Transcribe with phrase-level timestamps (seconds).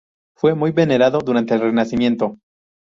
[0.35, 2.39] Fue muy venerado durante el Renacimiento.